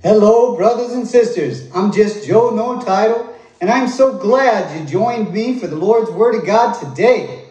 Hello, 0.00 0.54
brothers 0.54 0.92
and 0.92 1.08
sisters. 1.08 1.68
I'm 1.74 1.90
just 1.90 2.24
Joe 2.24 2.50
No 2.50 2.80
Title, 2.80 3.34
and 3.60 3.68
I'm 3.68 3.88
so 3.88 4.16
glad 4.16 4.78
you 4.78 4.86
joined 4.86 5.32
me 5.32 5.58
for 5.58 5.66
the 5.66 5.74
Lord's 5.74 6.08
Word 6.08 6.36
of 6.36 6.46
God 6.46 6.78
today. 6.78 7.46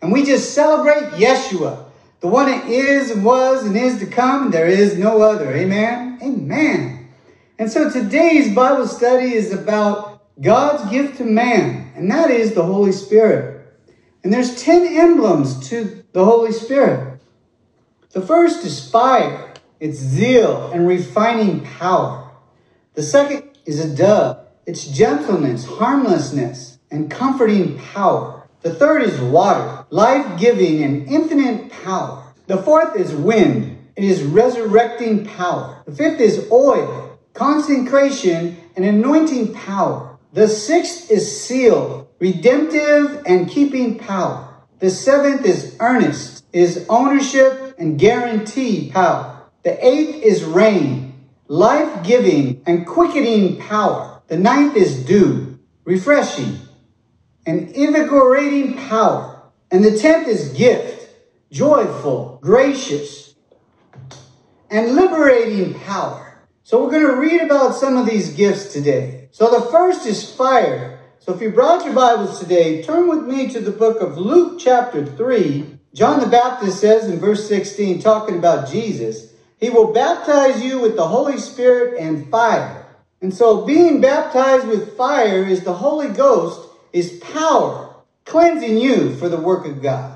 And 0.00 0.12
we 0.12 0.24
just 0.24 0.54
celebrate 0.54 1.18
Yeshua, 1.18 1.86
the 2.20 2.28
one 2.28 2.46
that 2.46 2.68
is 2.68 3.10
and 3.10 3.24
was 3.24 3.66
and 3.66 3.76
is 3.76 3.98
to 3.98 4.06
come, 4.06 4.44
and 4.44 4.54
there 4.54 4.68
is 4.68 4.96
no 4.96 5.22
other. 5.22 5.52
Amen. 5.52 6.20
Amen. 6.22 7.08
And 7.58 7.68
so 7.68 7.90
today's 7.90 8.54
Bible 8.54 8.86
study 8.86 9.34
is 9.34 9.52
about 9.52 10.22
God's 10.40 10.88
gift 10.92 11.18
to 11.18 11.24
man, 11.24 11.90
and 11.96 12.08
that 12.12 12.30
is 12.30 12.54
the 12.54 12.62
Holy 12.62 12.92
Spirit. 12.92 13.74
And 14.22 14.32
there's 14.32 14.62
10 14.62 14.86
emblems 14.86 15.68
to 15.70 16.04
the 16.12 16.24
Holy 16.24 16.52
Spirit. 16.52 17.20
The 18.12 18.22
first 18.22 18.64
is 18.64 18.88
fire. 18.88 19.52
It's 19.80 19.98
zeal 19.98 20.72
and 20.72 20.88
refining 20.88 21.60
power. 21.60 22.28
The 22.94 23.02
second 23.02 23.44
is 23.64 23.78
a 23.78 23.94
dove. 23.94 24.44
It's 24.66 24.84
gentleness, 24.86 25.64
harmlessness, 25.64 26.78
and 26.90 27.08
comforting 27.08 27.78
power. 27.78 28.48
The 28.62 28.74
third 28.74 29.02
is 29.02 29.20
water, 29.20 29.86
life 29.90 30.38
giving 30.38 30.82
and 30.82 31.06
infinite 31.06 31.70
power. 31.70 32.34
The 32.48 32.56
fourth 32.56 32.96
is 32.96 33.14
wind. 33.14 33.78
It 33.94 34.02
is 34.02 34.24
resurrecting 34.24 35.26
power. 35.26 35.82
The 35.86 35.94
fifth 35.94 36.20
is 36.20 36.48
oil, 36.50 37.18
consecration 37.34 38.56
and 38.74 38.84
anointing 38.84 39.54
power. 39.54 40.18
The 40.32 40.48
sixth 40.48 41.08
is 41.08 41.40
seal, 41.40 42.08
redemptive 42.18 43.22
and 43.26 43.48
keeping 43.48 43.96
power. 43.98 44.48
The 44.80 44.90
seventh 44.90 45.46
is 45.46 45.76
earnest, 45.78 46.44
is 46.52 46.84
ownership 46.88 47.76
and 47.78 47.96
guarantee 47.98 48.90
power. 48.92 49.37
The 49.64 49.84
eighth 49.84 50.22
is 50.22 50.44
rain, 50.44 51.26
life 51.48 52.04
giving 52.04 52.62
and 52.66 52.86
quickening 52.86 53.58
power. 53.58 54.22
The 54.28 54.38
ninth 54.38 54.76
is 54.76 55.04
dew, 55.04 55.58
refreshing 55.84 56.58
and 57.46 57.70
invigorating 57.70 58.74
power. 58.74 59.42
And 59.70 59.84
the 59.84 59.98
tenth 59.98 60.28
is 60.28 60.52
gift, 60.52 61.08
joyful, 61.50 62.38
gracious, 62.42 63.34
and 64.70 64.94
liberating 64.94 65.74
power. 65.80 66.46
So 66.62 66.84
we're 66.84 66.90
going 66.90 67.06
to 67.06 67.16
read 67.16 67.40
about 67.40 67.74
some 67.74 67.96
of 67.96 68.06
these 68.06 68.34
gifts 68.34 68.72
today. 68.72 69.28
So 69.32 69.50
the 69.50 69.70
first 69.70 70.06
is 70.06 70.30
fire. 70.30 71.00
So 71.18 71.34
if 71.34 71.40
you 71.40 71.50
brought 71.50 71.84
your 71.84 71.94
Bibles 71.94 72.38
today, 72.38 72.82
turn 72.82 73.08
with 73.08 73.24
me 73.24 73.48
to 73.48 73.60
the 73.60 73.70
book 73.70 74.00
of 74.00 74.18
Luke 74.18 74.60
chapter 74.60 75.04
3. 75.04 75.78
John 75.94 76.20
the 76.20 76.26
Baptist 76.26 76.80
says 76.80 77.08
in 77.08 77.18
verse 77.18 77.48
16, 77.48 78.00
talking 78.00 78.38
about 78.38 78.68
Jesus, 78.68 79.32
he 79.58 79.70
will 79.70 79.92
baptize 79.92 80.62
you 80.62 80.80
with 80.80 80.96
the 80.96 81.06
Holy 81.06 81.38
Spirit 81.38 81.98
and 81.98 82.30
fire. 82.30 82.86
And 83.20 83.34
so 83.34 83.66
being 83.66 84.00
baptized 84.00 84.66
with 84.68 84.96
fire 84.96 85.44
is 85.44 85.64
the 85.64 85.74
Holy 85.74 86.08
Ghost 86.08 86.68
is 86.92 87.18
power, 87.20 87.94
cleansing 88.24 88.78
you 88.78 89.14
for 89.16 89.28
the 89.28 89.40
work 89.40 89.66
of 89.66 89.82
God. 89.82 90.14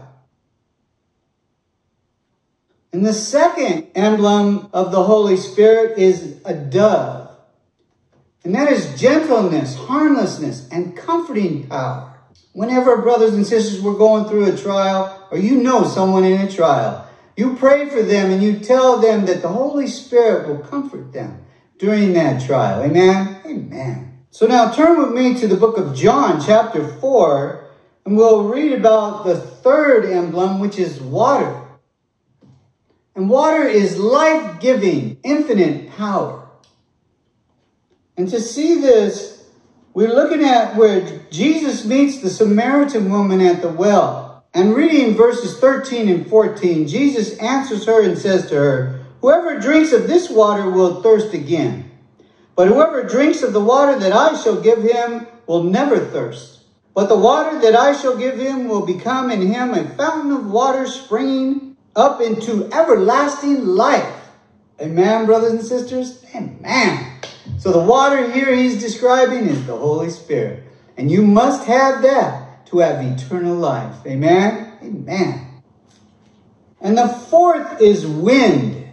And 2.93 3.05
the 3.05 3.13
second 3.13 3.89
emblem 3.95 4.69
of 4.73 4.93
the 4.93 5.03
Holy 5.03 5.37
Spirit 5.37 5.99
is 5.99 6.41
a 6.45 6.55
dove. 6.55 7.31
And 8.45 8.55
that 8.55 8.71
is 8.71 9.01
gentleness, 9.01 9.77
harmlessness, 9.77 10.69
and 10.71 10.97
comforting 10.97 11.67
power. 11.69 12.13
Whenever 12.53 13.01
brothers 13.01 13.33
and 13.35 13.47
sisters 13.47 13.81
were 13.81 13.95
going 13.95 14.27
through 14.27 14.53
a 14.53 14.57
trial, 14.57 15.27
or 15.31 15.39
you 15.39 15.63
know 15.63 15.85
someone 15.85 16.25
in 16.25 16.41
a 16.41 16.51
trial, 16.51 17.09
you 17.37 17.57
pray 17.57 17.89
for 17.89 18.03
them 18.03 18.31
and 18.31 18.43
you 18.43 18.59
tell 18.59 18.99
them 19.01 19.27
that 19.27 19.43
the 19.43 19.49
Holy 19.49 19.87
Spirit 19.87 20.49
will 20.49 20.59
comfort 20.59 21.13
them 21.13 21.45
during 21.79 22.13
that 22.13 22.45
trial. 22.45 22.83
Amen? 22.83 23.41
Amen. 23.47 24.25
So 24.31 24.47
now 24.47 24.71
turn 24.73 24.99
with 24.99 25.13
me 25.13 25.39
to 25.41 25.47
the 25.47 25.57
book 25.57 25.77
of 25.77 25.95
John, 25.95 26.41
chapter 26.41 26.87
4, 26.87 27.65
and 28.05 28.17
we'll 28.17 28.49
read 28.49 28.73
about 28.73 29.25
the 29.25 29.37
third 29.37 30.05
emblem, 30.05 30.59
which 30.59 30.79
is 30.79 31.01
water. 31.01 31.61
And 33.15 33.29
water 33.29 33.65
is 33.65 33.99
life 33.99 34.59
giving, 34.61 35.19
infinite 35.23 35.91
power. 35.91 36.49
And 38.17 38.29
to 38.31 38.41
see 38.41 38.81
this, 38.81 39.45
we're 39.95 40.15
looking 40.15 40.43
at 40.43 40.77
where 40.77 41.21
Jesus 41.31 41.85
meets 41.85 42.23
the 42.23 42.31
Samaritan 42.31 43.11
woman 43.11 43.41
at 43.41 43.61
the 43.61 43.69
well. 43.69 44.32
And 44.55 44.75
reading 44.75 45.15
verses 45.15 45.59
13 45.59 46.09
and 46.09 46.27
14, 46.27 46.87
Jesus 46.87 47.39
answers 47.39 47.87
her 47.87 48.03
and 48.03 48.19
says 48.19 48.49
to 48.51 48.57
her, 48.57 49.01
Whoever 49.23 49.59
drinks 49.59 49.93
of 49.93 50.07
this 50.07 50.29
water 50.29 50.69
will 50.69 51.03
thirst 51.03 51.33
again. 51.33 51.91
But 52.55 52.69
whoever 52.69 53.03
drinks 53.03 53.43
of 53.43 53.55
the 53.55 53.65
water 53.65 53.99
that 53.99 54.13
I 54.13 54.37
shall 54.37 54.61
give 54.61 54.83
him 54.83 55.27
will 55.47 55.63
never 55.63 55.99
thirst. 55.99 56.65
But 56.95 57.09
the 57.09 57.19
water 57.19 57.59
that 57.61 57.75
I 57.75 57.95
shall 57.95 58.17
give 58.17 58.39
him 58.39 58.69
will 58.69 58.85
become 58.85 59.31
in 59.31 59.41
him 59.41 59.73
a 59.73 59.89
fountain 59.89 60.33
of 60.33 60.51
water 60.51 60.87
springing 60.87 61.77
up 61.97 62.21
into 62.21 62.69
everlasting 62.73 63.65
life. 63.65 64.15
Amen, 64.81 65.25
brothers 65.25 65.53
and 65.53 65.63
sisters? 65.63 66.23
Amen. 66.35 67.21
So 67.59 67.73
the 67.73 67.79
water 67.79 68.31
here 68.31 68.55
he's 68.55 68.81
describing 68.81 69.47
is 69.47 69.67
the 69.67 69.77
Holy 69.77 70.11
Spirit. 70.11 70.65
And 70.99 71.11
you 71.11 71.23
must 71.23 71.67
have 71.67 72.03
that 72.03 72.42
to 72.73 72.79
have 72.79 73.05
eternal 73.05 73.55
life. 73.55 73.95
Amen? 74.07 74.73
Amen. 74.83 75.47
And 76.81 76.97
the 76.97 77.07
fourth 77.07 77.81
is 77.83 78.07
wind. 78.07 78.89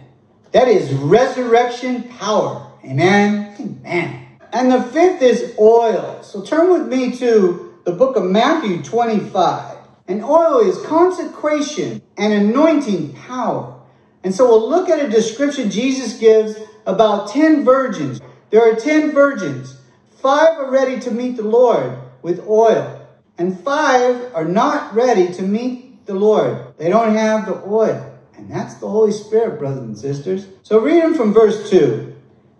That 0.52 0.68
is 0.68 0.92
resurrection 0.92 2.04
power. 2.04 2.70
Amen? 2.84 3.54
Amen. 3.58 4.26
And 4.52 4.70
the 4.70 4.82
fifth 4.82 5.22
is 5.22 5.54
oil. 5.58 6.22
So 6.22 6.42
turn 6.42 6.70
with 6.70 6.88
me 6.88 7.16
to 7.16 7.78
the 7.84 7.92
book 7.92 8.16
of 8.16 8.24
Matthew 8.24 8.82
25. 8.82 9.78
And 10.08 10.22
oil 10.22 10.58
is 10.58 10.84
consecration 10.84 12.02
and 12.18 12.32
anointing 12.34 13.14
power. 13.14 13.80
And 14.22 14.34
so 14.34 14.46
we'll 14.46 14.68
look 14.68 14.90
at 14.90 15.02
a 15.02 15.08
description 15.08 15.70
Jesus 15.70 16.18
gives 16.18 16.56
about 16.84 17.30
10 17.30 17.64
virgins. 17.64 18.20
There 18.50 18.60
are 18.60 18.76
10 18.76 19.12
virgins. 19.12 19.80
Five 20.18 20.58
are 20.58 20.70
ready 20.70 21.00
to 21.00 21.10
meet 21.10 21.36
the 21.36 21.44
Lord 21.44 21.96
with 22.20 22.46
oil 22.46 22.99
and 23.40 23.58
five 23.58 24.34
are 24.34 24.44
not 24.44 24.94
ready 24.94 25.32
to 25.32 25.42
meet 25.42 26.04
the 26.04 26.12
Lord. 26.12 26.74
They 26.76 26.90
don't 26.90 27.14
have 27.14 27.46
the 27.46 27.64
oil. 27.64 28.18
And 28.36 28.50
that's 28.50 28.74
the 28.74 28.88
Holy 28.88 29.12
Spirit, 29.12 29.58
brothers 29.58 29.82
and 29.82 29.98
sisters. 29.98 30.46
So 30.62 30.78
read 30.78 31.02
them 31.02 31.14
from 31.14 31.32
verse 31.32 31.70
2. 31.70 32.14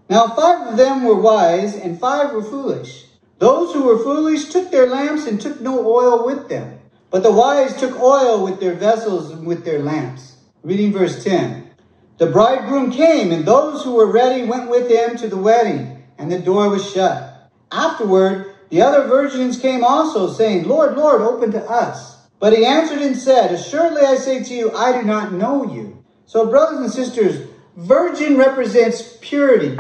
Now 0.09 0.29
five 0.29 0.69
of 0.69 0.79
them 0.79 1.05
were 1.05 1.21
wise, 1.21 1.77
and 1.77 2.01
five 2.01 2.33
were 2.33 2.43
foolish. 2.43 3.05
Those 3.39 3.75
who 3.75 3.85
were 3.85 4.03
foolish 4.03 4.49
took 4.49 4.71
their 4.71 4.87
lamps 4.87 5.27
and 5.27 5.39
took 5.39 5.61
no 5.61 5.87
oil 5.87 6.25
with 6.25 6.49
them. 6.49 6.81
But 7.11 7.23
the 7.25 7.31
wise 7.31 7.79
took 7.79 8.01
oil 8.01 8.43
with 8.43 8.59
their 8.59 8.75
vessels 8.75 9.31
and 9.31 9.47
with 9.47 9.67
their 9.67 9.81
lamps. 9.81 10.37
Reading 10.63 10.95
verse 10.95 11.23
10. 11.23 11.73
The 12.17 12.31
bridegroom 12.31 12.91
came, 12.91 13.33
and 13.33 13.45
those 13.45 13.85
who 13.85 13.97
were 13.97 14.11
ready 14.11 14.47
went 14.47 14.71
with 14.71 14.91
him 14.91 15.19
to 15.19 15.29
the 15.29 15.37
wedding, 15.37 16.05
and 16.17 16.33
the 16.33 16.39
door 16.39 16.71
was 16.71 16.91
shut. 16.91 17.51
Afterward, 17.71 18.55
the 18.71 18.83
other 18.83 19.07
virgins 19.09 19.59
came 19.59 19.83
also, 19.83 20.33
saying, 20.33 20.65
Lord, 20.65 20.97
Lord, 20.97 21.23
open 21.23 21.51
to 21.53 21.65
us. 21.65 22.19
But 22.39 22.57
he 22.57 22.65
answered 22.65 23.03
and 23.03 23.17
said, 23.17 23.53
Assuredly 23.53 24.03
I 24.03 24.15
say 24.15 24.43
to 24.43 24.55
you, 24.55 24.73
I 24.73 24.99
do 24.99 25.07
not 25.07 25.33
know 25.33 25.71
you. 25.71 26.03
So, 26.25 26.47
brothers 26.47 26.79
and 26.81 26.91
sisters, 26.91 27.49
virgin 27.77 28.39
represents 28.39 29.19
purity. 29.21 29.77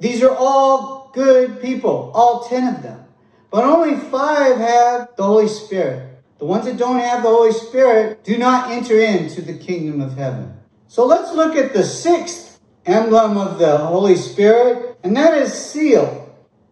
These 0.00 0.22
are 0.22 0.34
all 0.36 1.10
good 1.14 1.62
people, 1.62 2.10
all 2.14 2.48
ten 2.48 2.74
of 2.74 2.82
them. 2.82 3.04
But 3.50 3.64
only 3.64 3.96
five 3.96 4.58
have 4.58 5.10
the 5.16 5.22
Holy 5.22 5.48
Spirit. 5.48 6.18
The 6.38 6.44
ones 6.44 6.66
that 6.66 6.76
don't 6.76 6.98
have 6.98 7.22
the 7.22 7.30
Holy 7.30 7.52
Spirit 7.52 8.24
do 8.24 8.36
not 8.36 8.72
enter 8.72 8.98
into 8.98 9.40
the 9.40 9.56
kingdom 9.56 10.00
of 10.00 10.16
heaven. 10.16 10.58
So 10.88 11.06
let's 11.06 11.32
look 11.32 11.56
at 11.56 11.72
the 11.72 11.84
sixth 11.84 12.60
emblem 12.84 13.38
of 13.38 13.58
the 13.58 13.78
Holy 13.78 14.16
Spirit, 14.16 14.98
and 15.02 15.16
that 15.16 15.34
is 15.34 15.54
seal 15.54 16.25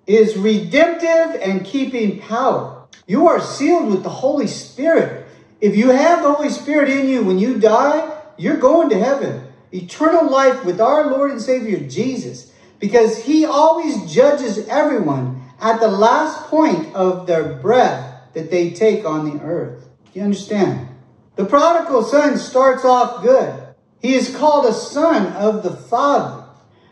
is 0.07 0.37
redemptive 0.37 1.41
and 1.41 1.65
keeping 1.65 2.19
power. 2.21 2.87
You 3.07 3.29
are 3.29 3.41
sealed 3.41 3.91
with 3.91 4.03
the 4.03 4.11
Holy 4.11 4.47
Spirit. 4.47 5.27
If 5.61 5.77
you 5.77 5.91
have 5.91 6.23
the 6.23 6.33
Holy 6.33 6.51
Spirit 6.51 6.91
in 6.91 7.09
you 7.09 7.25
when 7.25 7.39
you 7.39 7.59
die, 7.59 8.11
you're 8.37 8.59
going 8.59 8.91
to 8.91 8.99
heaven. 8.99 9.47
Eternal 9.73 10.31
life 10.31 10.65
with 10.65 10.81
our 10.81 11.11
Lord 11.11 11.31
and 11.31 11.41
Savior 11.41 11.81
Jesus. 11.89 12.53
Because 12.79 13.25
he 13.25 13.45
always 13.45 14.13
judges 14.13 14.69
everyone 14.69 15.43
at 15.61 15.81
the 15.81 15.89
last 15.89 16.49
point 16.49 16.95
of 16.95 17.27
their 17.27 17.55
breath 17.55 18.33
that 18.35 18.51
they 18.51 18.71
take 18.71 19.05
on 19.05 19.31
the 19.31 19.43
earth. 19.43 19.89
Do 20.13 20.19
you 20.19 20.25
understand? 20.25 20.89
The 21.37 21.45
prodigal 21.45 22.03
son 22.03 22.37
starts 22.37 22.85
off 22.85 23.23
good. 23.23 23.75
He 24.01 24.15
is 24.15 24.37
called 24.37 24.67
a 24.67 24.73
son 24.73 25.33
of 25.33 25.63
the 25.63 25.75
Father. 25.75 26.45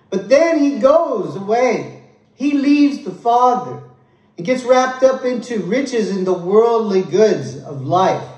But 0.08 0.28
then 0.28 0.58
he 0.58 0.78
goes 0.78 1.36
away 1.36 2.02
he 2.42 2.54
leaves 2.54 2.81
Father 3.22 3.82
and 4.36 4.46
gets 4.46 4.64
wrapped 4.64 5.02
up 5.02 5.24
into 5.24 5.60
riches 5.60 6.10
and 6.10 6.26
the 6.26 6.32
worldly 6.32 7.02
goods 7.02 7.62
of 7.62 7.82
life. 7.82 8.28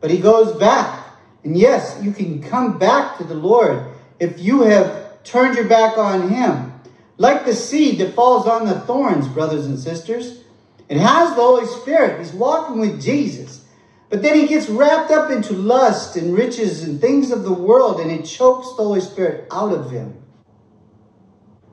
But 0.00 0.10
he 0.10 0.18
goes 0.18 0.52
back. 0.58 1.00
And 1.44 1.56
yes, 1.56 1.98
you 2.02 2.12
can 2.12 2.42
come 2.42 2.78
back 2.78 3.18
to 3.18 3.24
the 3.24 3.34
Lord 3.34 3.86
if 4.18 4.40
you 4.40 4.62
have 4.62 5.22
turned 5.24 5.56
your 5.56 5.66
back 5.66 5.98
on 5.98 6.28
him. 6.30 6.72
like 7.16 7.44
the 7.44 7.54
seed 7.54 7.98
that 7.98 8.14
falls 8.14 8.46
on 8.46 8.66
the 8.66 8.80
thorns, 8.80 9.28
brothers 9.28 9.66
and 9.66 9.78
sisters. 9.78 10.40
It 10.88 10.96
has 10.96 11.30
the 11.30 11.42
Holy 11.42 11.66
Spirit. 11.66 12.18
He's 12.18 12.32
walking 12.32 12.80
with 12.80 13.00
Jesus. 13.00 13.64
But 14.10 14.22
then 14.22 14.38
he 14.38 14.46
gets 14.46 14.68
wrapped 14.68 15.10
up 15.10 15.30
into 15.30 15.54
lust 15.54 16.16
and 16.16 16.36
riches 16.36 16.82
and 16.82 17.00
things 17.00 17.30
of 17.30 17.44
the 17.44 17.52
world, 17.52 18.00
and 18.00 18.10
it 18.10 18.24
chokes 18.24 18.68
the 18.76 18.82
Holy 18.82 19.00
Spirit 19.00 19.46
out 19.50 19.72
of 19.72 19.90
him. 19.90 20.23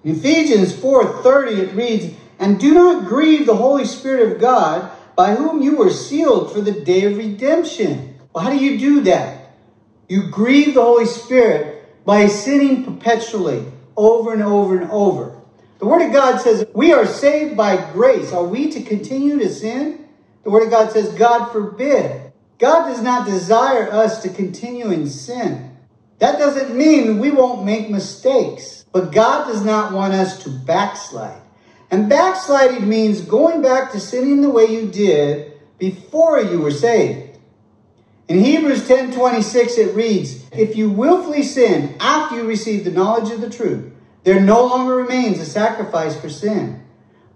In 0.04 0.16
Ephesians 0.16 0.74
4:30 0.74 1.62
it 1.62 1.76
reads, 1.76 2.08
"And 2.40 2.60
do 2.60 2.74
not 2.74 3.06
grieve 3.06 3.46
the 3.46 3.56
Holy 3.56 3.86
Spirit 3.86 4.32
of 4.32 4.42
God, 4.42 4.90
by 5.16 5.36
whom 5.36 5.62
you 5.62 5.76
were 5.76 5.92
sealed 5.92 6.52
for 6.52 6.62
the 6.62 6.72
day 6.72 7.04
of 7.06 7.18
redemption." 7.18 8.16
Well, 8.34 8.46
how 8.46 8.50
do 8.50 8.58
you 8.58 8.80
do 8.80 9.02
that? 9.02 9.52
You 10.08 10.24
grieve 10.24 10.74
the 10.74 10.82
Holy 10.82 11.06
Spirit 11.06 11.86
by 12.06 12.28
sinning 12.28 12.84
perpetually, 12.84 13.64
over 13.96 14.34
and 14.34 14.44
over 14.44 14.78
and 14.78 14.90
over. 14.92 15.32
The 15.80 15.86
Word 15.86 16.02
of 16.02 16.14
God 16.14 16.42
says 16.42 16.66
we 16.74 16.94
are 16.94 17.06
saved 17.06 17.56
by 17.56 17.78
grace. 17.94 18.34
Are 18.34 18.44
we 18.44 18.70
to 18.70 18.82
continue 18.82 19.40
to 19.40 19.50
sin? 19.50 20.00
The 20.44 20.50
Word 20.50 20.64
of 20.64 20.72
God 20.72 20.92
says, 20.92 21.10
God 21.10 21.52
forbid. 21.52 22.12
God 22.60 22.88
does 22.88 23.02
not 23.02 23.26
desire 23.26 23.92
us 23.92 24.22
to 24.22 24.30
continue 24.30 24.92
in 24.92 25.08
sin. 25.08 25.72
That 26.20 26.38
doesn't 26.38 26.76
mean 26.76 27.20
we 27.20 27.32
won't 27.32 27.66
make 27.66 27.90
mistakes, 27.90 28.81
but 28.92 29.12
God 29.12 29.48
does 29.48 29.64
not 29.64 29.94
want 29.94 30.14
us 30.14 30.44
to 30.44 30.50
backslide. 30.50 31.42
And 31.90 32.10
backsliding 32.10 32.88
means 32.88 33.22
going 33.22 33.62
back 33.62 33.92
to 33.92 34.00
sinning 34.00 34.42
the 34.42 34.50
way 34.50 34.66
you 34.66 34.88
did 34.88 35.54
before 35.78 36.40
you 36.40 36.60
were 36.60 36.72
saved. 36.72 37.38
In 38.28 38.40
Hebrews 38.40 38.88
10 38.88 39.12
26, 39.12 39.78
it 39.78 39.96
reads, 39.96 40.46
If 40.54 40.78
you 40.78 40.90
willfully 40.90 41.44
sin 41.44 41.96
after 42.00 42.38
you 42.38 42.44
receive 42.44 42.86
the 42.86 42.92
knowledge 42.92 43.32
of 43.34 43.42
the 43.42 43.50
truth, 43.50 43.92
there 44.24 44.40
no 44.40 44.66
longer 44.66 44.96
remains 44.96 45.40
a 45.40 45.46
sacrifice 45.46 46.20
for 46.20 46.30
sin. 46.30 46.82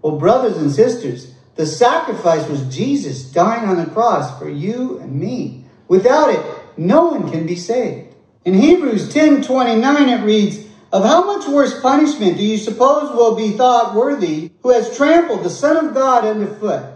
Well, 0.00 0.18
brothers 0.18 0.56
and 0.56 0.70
sisters, 0.70 1.34
the 1.56 1.66
sacrifice 1.66 2.48
was 2.48 2.74
Jesus 2.74 3.24
dying 3.24 3.68
on 3.68 3.76
the 3.76 3.92
cross 3.92 4.38
for 4.38 4.48
you 4.48 4.98
and 4.98 5.18
me. 5.18 5.64
Without 5.88 6.30
it, 6.30 6.44
no 6.78 7.06
one 7.06 7.30
can 7.30 7.46
be 7.46 7.56
saved. 7.56 8.14
In 8.44 8.54
Hebrews 8.54 9.12
10 9.12 9.42
29, 9.42 10.08
it 10.08 10.24
reads, 10.24 10.65
Of 10.96 11.04
how 11.04 11.26
much 11.26 11.46
worse 11.46 11.78
punishment 11.78 12.38
do 12.38 12.42
you 12.42 12.56
suppose 12.56 13.14
will 13.14 13.36
be 13.36 13.50
thought 13.50 13.94
worthy 13.94 14.50
who 14.62 14.70
has 14.70 14.96
trampled 14.96 15.44
the 15.44 15.50
Son 15.50 15.84
of 15.84 15.92
God 15.92 16.24
underfoot 16.24 16.86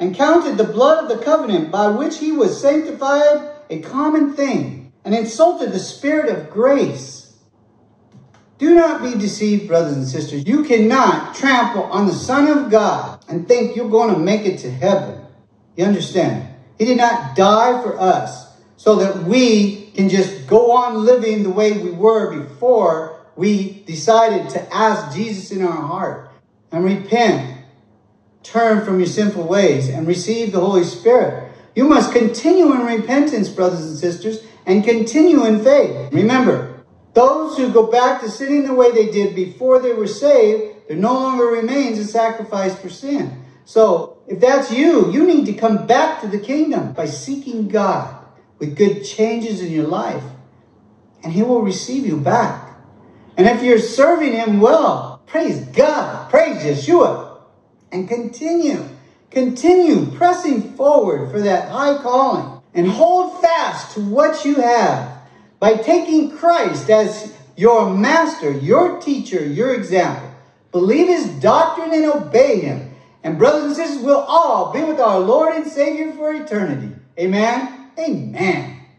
and 0.00 0.12
counted 0.12 0.56
the 0.56 0.64
blood 0.64 1.04
of 1.04 1.08
the 1.08 1.24
covenant 1.24 1.70
by 1.70 1.86
which 1.86 2.18
he 2.18 2.32
was 2.32 2.60
sanctified 2.60 3.48
a 3.70 3.78
common 3.78 4.32
thing 4.32 4.92
and 5.04 5.14
insulted 5.14 5.70
the 5.70 5.78
Spirit 5.78 6.36
of 6.36 6.50
grace? 6.50 7.32
Do 8.58 8.74
not 8.74 9.04
be 9.04 9.16
deceived, 9.16 9.68
brothers 9.68 9.96
and 9.96 10.08
sisters. 10.08 10.44
You 10.48 10.64
cannot 10.64 11.36
trample 11.36 11.84
on 11.84 12.08
the 12.08 12.12
Son 12.12 12.48
of 12.48 12.72
God 12.72 13.24
and 13.28 13.46
think 13.46 13.76
you're 13.76 13.88
going 13.88 14.12
to 14.12 14.18
make 14.18 14.44
it 14.44 14.58
to 14.62 14.70
heaven. 14.72 15.24
You 15.76 15.84
understand? 15.84 16.48
He 16.76 16.86
did 16.86 16.96
not 16.96 17.36
die 17.36 17.80
for 17.84 18.00
us 18.00 18.52
so 18.76 18.96
that 18.96 19.22
we 19.22 19.92
can 19.92 20.08
just 20.08 20.48
go 20.48 20.72
on 20.72 21.04
living 21.04 21.44
the 21.44 21.50
way 21.50 21.78
we 21.78 21.92
were 21.92 22.36
before 22.36 23.20
we 23.36 23.82
decided 23.86 24.50
to 24.50 24.74
ask 24.74 25.16
Jesus 25.16 25.50
in 25.50 25.62
our 25.62 25.72
heart 25.72 26.30
and 26.70 26.84
repent, 26.84 27.58
turn 28.42 28.84
from 28.84 28.98
your 28.98 29.08
sinful 29.08 29.44
ways, 29.44 29.88
and 29.88 30.06
receive 30.06 30.52
the 30.52 30.60
Holy 30.60 30.84
Spirit. 30.84 31.52
You 31.74 31.84
must 31.84 32.12
continue 32.12 32.72
in 32.72 32.80
repentance, 32.80 33.48
brothers 33.48 33.84
and 33.84 33.98
sisters, 33.98 34.44
and 34.66 34.84
continue 34.84 35.44
in 35.44 35.62
faith. 35.62 36.12
Remember, 36.12 36.84
those 37.14 37.56
who 37.56 37.72
go 37.72 37.86
back 37.86 38.20
to 38.20 38.28
sinning 38.28 38.66
the 38.66 38.74
way 38.74 38.92
they 38.92 39.10
did 39.10 39.34
before 39.34 39.80
they 39.80 39.92
were 39.92 40.06
saved, 40.06 40.88
there 40.88 40.96
no 40.96 41.14
longer 41.14 41.46
remains 41.46 41.98
a 41.98 42.04
sacrifice 42.04 42.76
for 42.78 42.88
sin. 42.88 43.44
So, 43.64 44.18
if 44.26 44.40
that's 44.40 44.72
you, 44.72 45.12
you 45.12 45.26
need 45.26 45.46
to 45.46 45.52
come 45.54 45.86
back 45.86 46.20
to 46.20 46.28
the 46.28 46.38
kingdom 46.38 46.92
by 46.92 47.06
seeking 47.06 47.68
God 47.68 48.24
with 48.58 48.76
good 48.76 49.04
changes 49.04 49.60
in 49.60 49.72
your 49.72 49.86
life, 49.86 50.22
and 51.22 51.32
He 51.32 51.42
will 51.42 51.62
receive 51.62 52.06
you 52.06 52.18
back. 52.18 52.73
And 53.36 53.46
if 53.46 53.62
you're 53.62 53.78
serving 53.78 54.32
Him 54.32 54.60
well, 54.60 55.22
praise 55.26 55.64
God, 55.66 56.30
praise 56.30 56.62
Yeshua, 56.62 57.38
and 57.90 58.08
continue, 58.08 58.88
continue 59.30 60.06
pressing 60.06 60.74
forward 60.74 61.30
for 61.30 61.40
that 61.40 61.70
high 61.70 62.00
calling, 62.02 62.60
and 62.72 62.88
hold 62.88 63.40
fast 63.40 63.94
to 63.94 64.00
what 64.00 64.44
you 64.44 64.56
have 64.56 65.18
by 65.58 65.76
taking 65.76 66.36
Christ 66.36 66.90
as 66.90 67.34
your 67.56 67.90
master, 67.90 68.50
your 68.50 69.00
teacher, 69.00 69.44
your 69.44 69.74
example. 69.74 70.30
Believe 70.72 71.06
his 71.06 71.28
doctrine 71.40 71.94
and 71.94 72.04
obey 72.04 72.60
him. 72.60 72.90
And 73.22 73.38
brothers 73.38 73.64
and 73.64 73.76
sisters, 73.76 74.04
we'll 74.04 74.18
all 74.18 74.72
be 74.72 74.82
with 74.82 75.00
our 75.00 75.20
Lord 75.20 75.54
and 75.54 75.66
Savior 75.66 76.12
for 76.12 76.34
eternity. 76.34 76.94
Amen. 77.18 77.90
Amen. 77.98 78.73